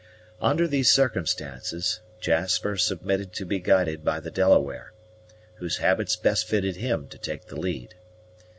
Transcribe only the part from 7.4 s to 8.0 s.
the lead.